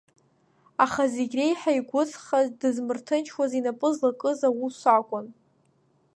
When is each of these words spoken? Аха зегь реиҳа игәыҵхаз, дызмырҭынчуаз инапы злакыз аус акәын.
Аха 0.83 1.03
зегь 1.13 1.35
реиҳа 1.37 1.71
игәыҵхаз, 1.79 2.47
дызмырҭынчуаз 2.59 3.51
инапы 3.59 3.89
злакыз 3.95 4.39
аус 4.47 4.79
акәын. 4.97 5.27